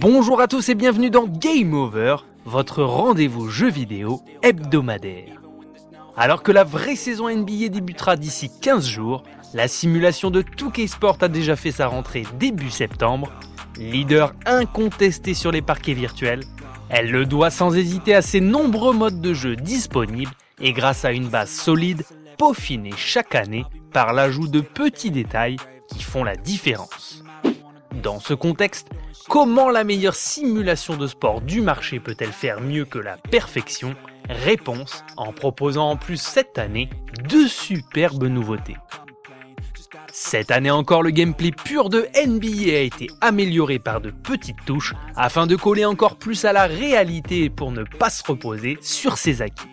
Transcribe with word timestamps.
Bonjour 0.00 0.40
à 0.40 0.46
tous 0.46 0.68
et 0.68 0.76
bienvenue 0.76 1.10
dans 1.10 1.26
Game 1.26 1.74
Over, 1.74 2.18
votre 2.44 2.84
rendez-vous 2.84 3.48
jeu 3.48 3.68
vidéo 3.68 4.22
hebdomadaire. 4.42 5.42
Alors 6.16 6.44
que 6.44 6.52
la 6.52 6.62
vraie 6.62 6.94
saison 6.94 7.28
NBA 7.28 7.68
débutera 7.68 8.14
d'ici 8.14 8.48
15 8.60 8.86
jours, 8.86 9.24
la 9.54 9.66
simulation 9.66 10.30
de 10.30 10.42
2K 10.42 10.86
Sport 10.86 11.18
a 11.22 11.26
déjà 11.26 11.56
fait 11.56 11.72
sa 11.72 11.88
rentrée 11.88 12.24
début 12.38 12.70
septembre. 12.70 13.32
Leader 13.76 14.34
incontesté 14.46 15.34
sur 15.34 15.50
les 15.50 15.62
parquets 15.62 15.94
virtuels, 15.94 16.44
elle 16.90 17.10
le 17.10 17.26
doit 17.26 17.50
sans 17.50 17.76
hésiter 17.76 18.14
à 18.14 18.22
ses 18.22 18.40
nombreux 18.40 18.92
modes 18.92 19.20
de 19.20 19.34
jeu 19.34 19.56
disponibles 19.56 20.30
et 20.60 20.72
grâce 20.72 21.04
à 21.04 21.10
une 21.10 21.28
base 21.28 21.50
solide 21.50 22.04
peaufinée 22.38 22.94
chaque 22.96 23.34
année 23.34 23.64
par 23.92 24.12
l'ajout 24.12 24.46
de 24.46 24.60
petits 24.60 25.10
détails 25.10 25.56
qui 25.88 26.04
font 26.04 26.22
la 26.22 26.36
différence. 26.36 27.24
Dans 27.94 28.20
ce 28.20 28.34
contexte, 28.34 28.88
comment 29.28 29.70
la 29.70 29.84
meilleure 29.84 30.14
simulation 30.14 30.96
de 30.96 31.06
sport 31.06 31.40
du 31.40 31.62
marché 31.62 32.00
peut-elle 32.00 32.32
faire 32.32 32.60
mieux 32.60 32.84
que 32.84 32.98
la 32.98 33.16
perfection? 33.16 33.94
Réponse 34.28 35.04
en 35.16 35.32
proposant 35.32 35.90
en 35.90 35.96
plus 35.96 36.20
cette 36.20 36.58
année 36.58 36.90
deux 37.28 37.48
superbes 37.48 38.24
nouveautés. 38.24 38.76
Cette 40.12 40.50
année 40.50 40.70
encore, 40.70 41.02
le 41.02 41.10
gameplay 41.10 41.50
pur 41.50 41.88
de 41.88 42.08
NBA 42.14 42.74
a 42.74 42.80
été 42.80 43.08
amélioré 43.20 43.78
par 43.78 44.00
de 44.00 44.10
petites 44.10 44.64
touches 44.66 44.94
afin 45.16 45.46
de 45.46 45.56
coller 45.56 45.84
encore 45.84 46.16
plus 46.16 46.44
à 46.44 46.52
la 46.52 46.66
réalité 46.66 47.48
pour 47.48 47.72
ne 47.72 47.84
pas 47.84 48.10
se 48.10 48.22
reposer 48.22 48.76
sur 48.82 49.16
ses 49.16 49.40
acquis. 49.40 49.68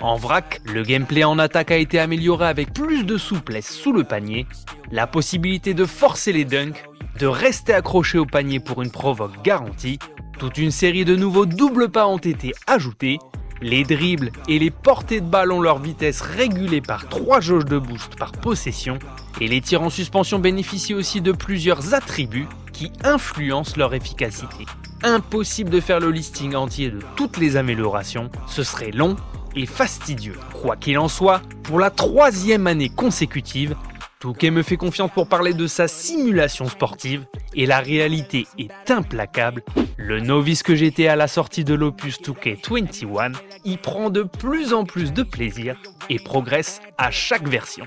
En 0.00 0.16
vrac, 0.16 0.60
le 0.66 0.82
gameplay 0.82 1.24
en 1.24 1.38
attaque 1.38 1.70
a 1.70 1.76
été 1.76 1.98
amélioré 1.98 2.46
avec 2.46 2.74
plus 2.74 3.04
de 3.04 3.16
souplesse 3.16 3.70
sous 3.70 3.92
le 3.92 4.04
panier, 4.04 4.46
la 4.90 5.06
possibilité 5.06 5.72
de 5.72 5.86
forcer 5.86 6.32
les 6.32 6.44
dunks, 6.44 6.84
de 7.18 7.26
rester 7.26 7.72
accroché 7.72 8.18
au 8.18 8.26
panier 8.26 8.60
pour 8.60 8.82
une 8.82 8.90
provoque 8.90 9.42
garantie, 9.42 9.98
toute 10.38 10.58
une 10.58 10.70
série 10.70 11.04
de 11.04 11.14
nouveaux 11.14 11.46
doubles 11.46 11.88
pas 11.88 12.06
ont 12.06 12.18
été 12.18 12.52
ajoutés, 12.66 13.18
les 13.62 13.84
dribbles 13.84 14.32
et 14.48 14.58
les 14.58 14.70
portées 14.70 15.20
de 15.20 15.26
ballon 15.26 15.60
leur 15.60 15.78
vitesse 15.78 16.20
régulée 16.20 16.80
par 16.80 17.08
3 17.08 17.40
jauges 17.40 17.64
de 17.64 17.78
boost 17.78 18.16
par 18.16 18.32
possession, 18.32 18.98
et 19.40 19.48
les 19.48 19.60
tirs 19.60 19.82
en 19.82 19.90
suspension 19.90 20.38
bénéficient 20.38 20.94
aussi 20.94 21.20
de 21.20 21.32
plusieurs 21.32 21.94
attributs 21.94 22.48
qui 22.72 22.92
influencent 23.04 23.76
leur 23.76 23.94
efficacité. 23.94 24.66
Impossible 25.02 25.70
de 25.70 25.80
faire 25.80 26.00
le 26.00 26.10
listing 26.10 26.54
entier 26.54 26.90
de 26.90 27.00
toutes 27.14 27.36
les 27.36 27.56
améliorations, 27.56 28.30
ce 28.46 28.64
serait 28.64 28.90
long 28.90 29.16
et 29.54 29.66
fastidieux. 29.66 30.38
Quoi 30.60 30.76
qu'il 30.76 30.98
en 30.98 31.08
soit, 31.08 31.40
pour 31.62 31.78
la 31.78 31.90
troisième 31.90 32.66
année 32.66 32.88
consécutive, 32.88 33.76
Touquet 34.24 34.50
me 34.50 34.62
fait 34.62 34.78
confiance 34.78 35.10
pour 35.12 35.28
parler 35.28 35.52
de 35.52 35.66
sa 35.66 35.86
simulation 35.86 36.66
sportive 36.66 37.26
et 37.52 37.66
la 37.66 37.80
réalité 37.80 38.46
est 38.56 38.90
implacable. 38.90 39.62
Le 39.98 40.18
novice 40.18 40.62
que 40.62 40.74
j'étais 40.74 41.08
à 41.08 41.14
la 41.14 41.28
sortie 41.28 41.62
de 41.62 41.74
l'opus 41.74 42.16
Touquet 42.22 42.56
21 42.66 43.32
y 43.66 43.76
prend 43.76 44.08
de 44.08 44.22
plus 44.22 44.72
en 44.72 44.86
plus 44.86 45.12
de 45.12 45.24
plaisir 45.24 45.76
et 46.08 46.18
progresse 46.18 46.80
à 46.96 47.10
chaque 47.10 47.46
version. 47.46 47.86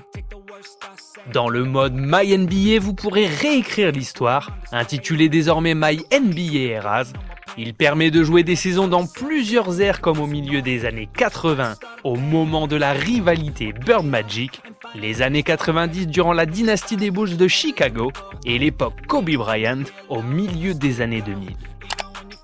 Dans 1.32 1.48
le 1.48 1.64
mode 1.64 1.94
My 1.96 2.38
NBA, 2.38 2.78
vous 2.78 2.94
pourrez 2.94 3.26
réécrire 3.26 3.90
l'histoire, 3.90 4.56
intitulée 4.70 5.28
désormais 5.28 5.74
My 5.74 6.04
NBA 6.12 6.70
Eras, 6.76 7.12
il 7.60 7.74
permet 7.74 8.12
de 8.12 8.22
jouer 8.22 8.44
des 8.44 8.54
saisons 8.54 8.86
dans 8.86 9.04
plusieurs 9.04 9.80
airs 9.80 10.00
comme 10.00 10.20
au 10.20 10.28
milieu 10.28 10.62
des 10.62 10.84
années 10.84 11.08
80, 11.16 11.74
au 12.04 12.14
moment 12.14 12.68
de 12.68 12.76
la 12.76 12.92
rivalité 12.92 13.72
Bird 13.72 14.06
Magic, 14.06 14.62
les 14.94 15.22
années 15.22 15.42
90 15.42 16.06
durant 16.06 16.32
la 16.32 16.46
dynastie 16.46 16.96
des 16.96 17.10
Bulls 17.10 17.36
de 17.36 17.48
Chicago 17.48 18.10
et 18.44 18.58
l'époque 18.58 18.94
Kobe 19.06 19.30
Bryant 19.30 19.82
au 20.08 20.22
milieu 20.22 20.74
des 20.74 21.00
années 21.00 21.22
2000. 21.22 21.50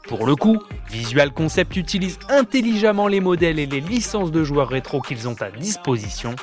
Pour 0.06 0.26
le 0.26 0.36
coup, 0.36 0.58
Visual 0.90 1.32
Concept 1.32 1.76
utilise 1.76 2.18
intelligemment 2.28 3.08
les 3.08 3.20
modèles 3.20 3.58
et 3.58 3.66
les 3.66 3.80
licences 3.80 4.30
de 4.30 4.44
joueurs 4.44 4.68
rétro 4.68 5.00
qu'ils 5.00 5.28
ont 5.28 5.36
à 5.40 5.50
disposition 5.50 6.34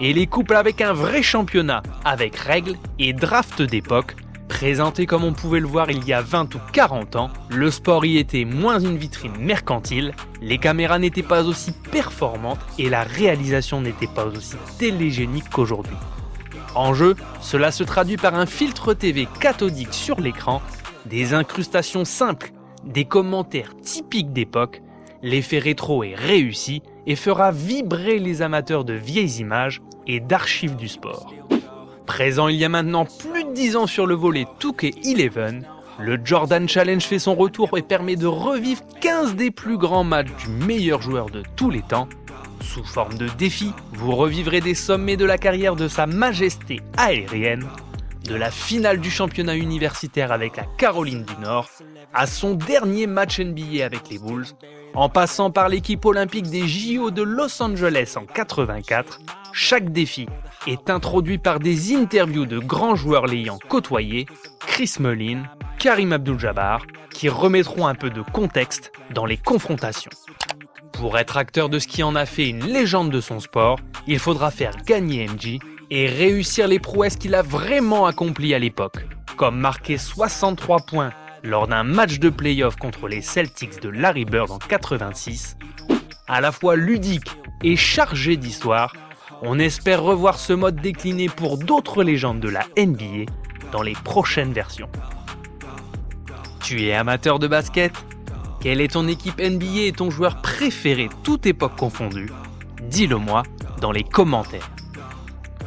et 0.00 0.12
les 0.12 0.26
couple 0.26 0.54
avec 0.54 0.80
un 0.80 0.92
vrai 0.92 1.22
championnat, 1.22 1.82
avec 2.04 2.36
règles 2.36 2.76
et 2.98 3.12
drafts 3.12 3.62
d'époque 3.62 4.14
Présenté 4.48 5.06
comme 5.06 5.24
on 5.24 5.32
pouvait 5.32 5.60
le 5.60 5.66
voir 5.66 5.90
il 5.90 6.04
y 6.06 6.12
a 6.12 6.22
20 6.22 6.54
ou 6.54 6.58
40 6.72 7.16
ans, 7.16 7.30
le 7.50 7.70
sport 7.70 8.04
y 8.04 8.18
était 8.18 8.44
moins 8.44 8.80
une 8.80 8.96
vitrine 8.96 9.36
mercantile, 9.38 10.14
les 10.40 10.58
caméras 10.58 10.98
n'étaient 10.98 11.22
pas 11.22 11.44
aussi 11.44 11.72
performantes 11.92 12.60
et 12.78 12.88
la 12.88 13.02
réalisation 13.02 13.80
n'était 13.80 14.06
pas 14.06 14.26
aussi 14.26 14.56
télégénique 14.78 15.50
qu'aujourd'hui. 15.50 15.96
En 16.74 16.94
jeu, 16.94 17.14
cela 17.40 17.70
se 17.70 17.84
traduit 17.84 18.16
par 18.16 18.34
un 18.34 18.46
filtre 18.46 18.94
TV 18.94 19.28
cathodique 19.40 19.94
sur 19.94 20.20
l'écran, 20.20 20.62
des 21.06 21.34
incrustations 21.34 22.04
simples, 22.04 22.52
des 22.84 23.04
commentaires 23.04 23.76
typiques 23.82 24.32
d'époque, 24.32 24.82
l'effet 25.22 25.58
rétro 25.58 26.04
est 26.04 26.14
réussi 26.14 26.82
et 27.06 27.16
fera 27.16 27.52
vibrer 27.52 28.18
les 28.18 28.42
amateurs 28.42 28.84
de 28.84 28.94
vieilles 28.94 29.40
images 29.40 29.82
et 30.06 30.20
d'archives 30.20 30.76
du 30.76 30.88
sport. 30.88 31.32
Présent 32.06 32.48
il 32.48 32.56
y 32.56 32.64
a 32.64 32.68
maintenant 32.68 33.04
plus 33.04 33.37
de 33.48 33.54
10 33.54 33.76
ans 33.76 33.86
sur 33.86 34.06
le 34.06 34.14
volet 34.14 34.46
2K11, 34.60 35.62
le 35.98 36.18
Jordan 36.22 36.68
Challenge 36.68 37.02
fait 37.02 37.18
son 37.18 37.34
retour 37.34 37.76
et 37.76 37.82
permet 37.82 38.16
de 38.16 38.26
revivre 38.26 38.82
15 39.00 39.34
des 39.34 39.50
plus 39.50 39.78
grands 39.78 40.04
matchs 40.04 40.30
du 40.38 40.48
meilleur 40.48 41.02
joueur 41.02 41.26
de 41.26 41.42
tous 41.56 41.70
les 41.70 41.82
temps. 41.82 42.08
Sous 42.60 42.84
forme 42.84 43.14
de 43.14 43.28
défi, 43.38 43.72
vous 43.92 44.14
revivrez 44.14 44.60
des 44.60 44.74
sommets 44.74 45.16
de 45.16 45.24
la 45.24 45.38
carrière 45.38 45.76
de 45.76 45.88
Sa 45.88 46.06
Majesté 46.06 46.80
aérienne, 46.96 47.66
de 48.24 48.34
la 48.34 48.50
finale 48.50 49.00
du 49.00 49.10
championnat 49.10 49.56
universitaire 49.56 50.32
avec 50.32 50.56
la 50.56 50.64
Caroline 50.76 51.24
du 51.24 51.36
Nord, 51.42 51.68
à 52.12 52.26
son 52.26 52.54
dernier 52.54 53.06
match 53.06 53.40
NBA 53.40 53.84
avec 53.84 54.10
les 54.10 54.18
Bulls, 54.18 54.46
en 54.94 55.08
passant 55.08 55.50
par 55.50 55.68
l'équipe 55.68 56.04
olympique 56.04 56.50
des 56.50 56.66
JO 56.66 57.10
de 57.10 57.22
Los 57.22 57.62
Angeles 57.62 58.14
en 58.16 58.24
84, 58.24 59.20
chaque 59.58 59.90
défi 59.90 60.28
est 60.68 60.88
introduit 60.88 61.36
par 61.36 61.58
des 61.58 61.96
interviews 61.96 62.46
de 62.46 62.60
grands 62.60 62.94
joueurs 62.94 63.26
l'ayant 63.26 63.58
côtoyé, 63.68 64.26
Chris 64.60 64.94
Mullin, 65.00 65.42
Karim 65.80 66.12
Abdul-Jabbar, 66.12 66.86
qui 67.10 67.28
remettront 67.28 67.88
un 67.88 67.96
peu 67.96 68.08
de 68.08 68.22
contexte 68.22 68.92
dans 69.12 69.26
les 69.26 69.36
confrontations. 69.36 70.12
Pour 70.92 71.18
être 71.18 71.36
acteur 71.36 71.68
de 71.68 71.80
ce 71.80 71.88
qui 71.88 72.04
en 72.04 72.14
a 72.14 72.24
fait 72.24 72.48
une 72.48 72.66
légende 72.66 73.10
de 73.10 73.20
son 73.20 73.40
sport, 73.40 73.80
il 74.06 74.20
faudra 74.20 74.52
faire 74.52 74.76
gagner 74.86 75.26
MJ 75.26 75.58
et 75.90 76.06
réussir 76.06 76.68
les 76.68 76.78
prouesses 76.78 77.16
qu'il 77.16 77.34
a 77.34 77.42
vraiment 77.42 78.06
accomplies 78.06 78.54
à 78.54 78.60
l'époque, 78.60 79.04
comme 79.36 79.58
marquer 79.58 79.98
63 79.98 80.86
points 80.86 81.10
lors 81.42 81.66
d'un 81.66 81.82
match 81.82 82.20
de 82.20 82.30
playoff 82.30 82.76
contre 82.76 83.08
les 83.08 83.22
Celtics 83.22 83.82
de 83.82 83.88
Larry 83.88 84.24
Bird 84.24 84.52
en 84.52 84.58
86, 84.58 85.56
à 86.28 86.40
la 86.40 86.52
fois 86.52 86.76
ludique 86.76 87.36
et 87.64 87.74
chargé 87.74 88.36
d'histoire, 88.36 88.92
on 89.42 89.58
espère 89.58 90.02
revoir 90.02 90.38
ce 90.38 90.52
mode 90.52 90.76
décliné 90.76 91.28
pour 91.28 91.58
d'autres 91.58 92.02
légendes 92.02 92.40
de 92.40 92.48
la 92.48 92.64
NBA 92.76 93.30
dans 93.72 93.82
les 93.82 93.92
prochaines 93.92 94.52
versions. 94.52 94.88
Tu 96.62 96.84
es 96.84 96.94
amateur 96.94 97.38
de 97.38 97.46
basket? 97.46 97.92
Quelle 98.60 98.80
est 98.80 98.92
ton 98.92 99.06
équipe 99.06 99.40
NBA 99.40 99.82
et 99.86 99.92
ton 99.92 100.10
joueur 100.10 100.42
préféré, 100.42 101.08
toute 101.22 101.46
époque 101.46 101.76
confondue? 101.76 102.30
Dis-le 102.82 103.16
moi 103.16 103.44
dans 103.80 103.92
les 103.92 104.02
commentaires. 104.02 104.70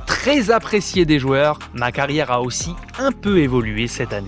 Très 0.06 0.52
apprécié 0.52 1.06
des 1.06 1.20
joueurs, 1.20 1.58
ma 1.74 1.92
carrière 1.92 2.32
a 2.32 2.42
aussi 2.42 2.76
un 3.00 3.12
peu 3.12 3.40
évolué 3.40 3.88
cette 3.88 4.14
année. 4.14 4.28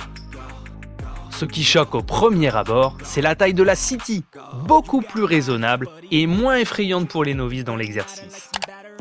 Ce 1.30 1.46
qui 1.46 1.64
choque 1.64 1.96
au 1.96 2.02
premier 2.02 2.56
abord, 2.56 2.98
c'est 3.04 3.22
la 3.22 3.36
taille 3.36 3.54
de 3.54 3.64
la 3.64 3.76
City, 3.76 4.24
beaucoup 4.66 5.02
plus 5.02 5.24
raisonnable 5.24 5.90
et 6.12 6.26
moins 6.26 6.58
effrayante 6.58 7.10
pour 7.10 7.24
les 7.24 7.34
novices 7.34 7.66
dans 7.66 7.76
l'exercice. 7.76 8.50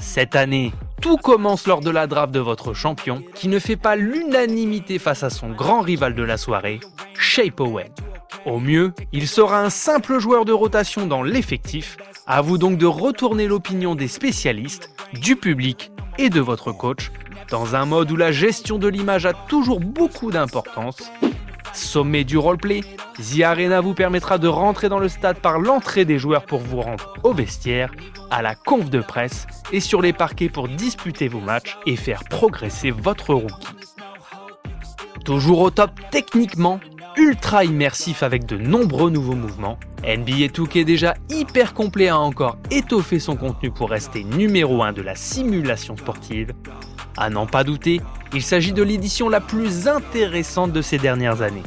Cette 0.02 0.34
année, 0.34 0.72
tout 1.00 1.16
commence 1.16 1.66
lors 1.68 1.80
de 1.80 1.88
la 1.88 2.08
draft 2.08 2.34
de 2.34 2.40
votre 2.40 2.74
champion, 2.74 3.22
qui 3.34 3.46
ne 3.46 3.60
fait 3.60 3.76
pas 3.76 3.94
l'unanimité 3.94 4.98
face 4.98 5.22
à 5.22 5.30
son 5.30 5.50
grand 5.50 5.80
rival 5.80 6.15
de 6.15 6.24
la 6.24 6.36
soirée, 6.36 6.80
Shape 7.15 7.60
Owen. 7.60 7.88
Au 8.44 8.59
mieux, 8.59 8.92
il 9.12 9.28
sera 9.28 9.62
un 9.62 9.71
simple 9.71 10.18
joueur 10.18 10.44
de 10.44 10.53
rotation 10.53 11.06
dans 11.06 11.22
l'effectif. 11.22 11.97
À 12.27 12.42
vous 12.42 12.59
donc 12.59 12.78
de 12.78 12.84
retourner 12.84 13.47
l'opinion 13.47 13.94
des 13.94 14.09
spécialistes, 14.09 14.91
du 15.15 15.36
public 15.36 15.92
et 16.18 16.30
de 16.30 16.41
votre 16.41 16.72
coach, 16.72 17.12
dans 17.48 17.77
un 17.77 17.86
mode 17.86 18.10
où 18.10 18.16
la 18.16 18.32
gestion 18.32 18.78
de 18.78 18.88
l'image 18.88 19.24
a 19.24 19.32
toujours 19.32 19.78
beaucoup 19.78 20.32
d'importance. 20.32 21.12
Sommet 21.72 22.24
du 22.24 22.36
roleplay, 22.36 22.83
The 23.19 23.42
Arena 23.42 23.80
vous 23.80 23.95
permettra 23.95 24.39
de 24.39 24.48
rentrer 24.48 24.89
dans 24.89 24.98
le 24.98 25.09
stade 25.09 25.39
par 25.39 25.59
l'entrée 25.59 26.04
des 26.04 26.19
joueurs 26.19 26.45
pour 26.45 26.60
vous 26.60 26.80
rendre 26.80 27.15
au 27.22 27.33
vestiaire 27.33 27.91
à 28.30 28.42
la 28.42 28.54
conf 28.54 28.91
de 28.91 29.01
presse 29.01 29.47
et 29.72 29.80
sur 29.80 30.03
les 30.03 30.13
parquets 30.13 30.48
pour 30.48 30.69
disputer 30.69 31.28
vos 31.28 31.41
matchs 31.41 31.77
et 31.86 31.97
faire 31.97 32.24
progresser 32.24 32.91
votre 32.91 33.34
rookie. 33.34 33.69
Toujours 35.24 35.60
au 35.60 35.71
top 35.71 35.92
techniquement, 36.10 36.80
ultra 37.16 37.65
immersif 37.65 38.22
avec 38.22 38.45
de 38.47 38.57
nombreux 38.57 39.10
nouveaux 39.10 39.34
mouvements, 39.34 39.78
NBA 40.03 40.48
2K 40.48 40.84
déjà 40.84 41.15
hyper 41.30 41.75
complet 41.75 42.09
a 42.09 42.18
encore 42.18 42.59
étoffé 42.71 43.21
son 43.21 43.36
contenu 43.36 43.71
pour 43.71 43.91
rester 43.91 44.25
numéro 44.25 44.83
1 44.83 44.92
de 44.92 45.03
la 45.03 45.15
simulation 45.15 45.97
sportive. 45.97 46.53
À 47.16 47.30
n'en 47.30 47.47
pas 47.47 47.64
douter, 47.64 48.00
il 48.32 48.42
s'agit 48.42 48.72
de 48.72 48.82
l'édition 48.82 49.28
la 49.28 49.41
plus 49.41 49.88
intéressante 49.88 50.72
de 50.72 50.82
ces 50.82 50.98
dernières 50.98 51.42
années. 51.42 51.62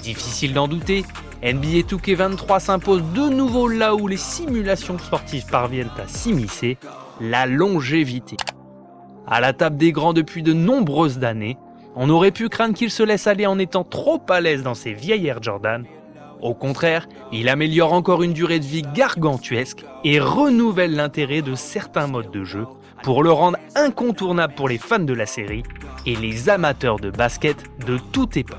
Difficile 0.00 0.54
d'en 0.54 0.68
douter, 0.68 1.04
NBA 1.42 1.80
2K23 1.88 2.60
s'impose 2.60 3.02
de 3.14 3.28
nouveau 3.28 3.66
là 3.66 3.94
où 3.94 4.06
les 4.06 4.16
simulations 4.16 4.98
sportives 4.98 5.46
parviennent 5.46 5.90
à 5.98 6.06
s'immiscer, 6.06 6.78
la 7.20 7.46
longévité. 7.46 8.36
À 9.26 9.40
la 9.40 9.52
table 9.52 9.76
des 9.76 9.92
grands 9.92 10.12
depuis 10.12 10.42
de 10.42 10.52
nombreuses 10.52 11.24
années, 11.24 11.58
on 11.96 12.08
aurait 12.08 12.30
pu 12.30 12.48
craindre 12.48 12.74
qu'il 12.74 12.90
se 12.90 13.02
laisse 13.02 13.26
aller 13.26 13.46
en 13.46 13.58
étant 13.58 13.84
trop 13.84 14.22
à 14.28 14.40
l'aise 14.40 14.62
dans 14.62 14.74
ses 14.74 14.92
vieilles 14.92 15.34
Jordan. 15.40 15.84
Au 16.40 16.54
contraire, 16.54 17.08
il 17.32 17.48
améliore 17.48 17.92
encore 17.92 18.22
une 18.22 18.32
durée 18.32 18.58
de 18.58 18.64
vie 18.64 18.82
gargantuesque 18.82 19.84
et 20.04 20.18
renouvelle 20.20 20.94
l'intérêt 20.94 21.42
de 21.42 21.54
certains 21.54 22.06
modes 22.06 22.30
de 22.30 22.44
jeu 22.44 22.66
pour 23.02 23.22
le 23.22 23.32
rendre 23.32 23.58
incontournable 23.74 24.54
pour 24.54 24.68
les 24.68 24.78
fans 24.78 24.98
de 24.98 25.12
la 25.12 25.26
série 25.26 25.62
et 26.06 26.16
les 26.16 26.48
amateurs 26.48 26.98
de 26.98 27.10
basket 27.10 27.64
de 27.86 27.98
toute 28.12 28.36
époque. 28.36 28.58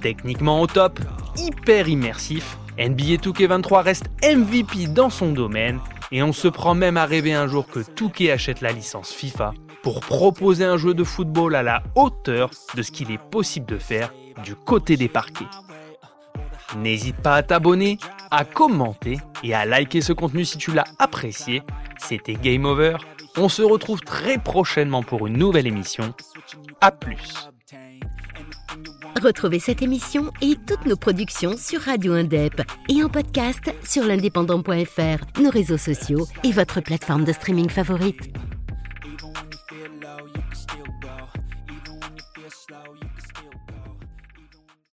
Techniquement 0.00 0.60
au 0.60 0.66
top, 0.66 1.00
hyper 1.36 1.88
immersif, 1.88 2.56
NBA 2.78 3.16
2K23 3.16 3.82
reste 3.82 4.10
MVP 4.22 4.88
dans 4.88 5.10
son 5.10 5.32
domaine 5.32 5.80
et 6.12 6.22
on 6.22 6.32
se 6.32 6.48
prend 6.48 6.74
même 6.74 6.96
à 6.96 7.06
rêver 7.06 7.32
un 7.32 7.46
jour 7.46 7.66
que 7.66 7.80
2K 7.80 8.32
achète 8.32 8.60
la 8.60 8.72
licence 8.72 9.12
FIFA 9.12 9.54
pour 9.82 10.00
proposer 10.00 10.64
un 10.64 10.76
jeu 10.76 10.94
de 10.94 11.04
football 11.04 11.54
à 11.54 11.62
la 11.62 11.82
hauteur 11.94 12.50
de 12.74 12.82
ce 12.82 12.90
qu'il 12.90 13.10
est 13.10 13.22
possible 13.22 13.66
de 13.66 13.78
faire 13.78 14.12
du 14.44 14.54
côté 14.54 14.96
des 14.96 15.08
parquets. 15.08 15.46
N'hésite 16.76 17.16
pas 17.16 17.36
à 17.36 17.42
t'abonner, 17.42 17.98
à 18.30 18.44
commenter 18.44 19.18
et 19.42 19.54
à 19.54 19.64
liker 19.64 20.00
ce 20.00 20.12
contenu 20.12 20.44
si 20.44 20.58
tu 20.58 20.72
l'as 20.72 20.84
apprécié. 20.98 21.62
C'était 21.98 22.34
Game 22.34 22.64
Over. 22.64 22.96
On 23.36 23.48
se 23.48 23.62
retrouve 23.62 24.00
très 24.00 24.38
prochainement 24.38 25.02
pour 25.02 25.26
une 25.26 25.36
nouvelle 25.36 25.66
émission. 25.66 26.14
A 26.80 26.90
plus. 26.90 27.48
Retrouvez 29.22 29.58
cette 29.58 29.82
émission 29.82 30.30
et 30.42 30.56
toutes 30.66 30.84
nos 30.86 30.96
productions 30.96 31.56
sur 31.56 31.80
Radio 31.80 32.12
Indep 32.12 32.62
et 32.88 33.02
en 33.02 33.08
podcast 33.08 33.74
sur 33.82 34.04
l'indépendant.fr, 34.04 35.40
nos 35.40 35.50
réseaux 35.50 35.78
sociaux 35.78 36.26
et 36.44 36.52
votre 36.52 36.80
plateforme 36.80 37.24
de 37.24 37.32
streaming 37.32 37.70
favorite. 37.70 38.30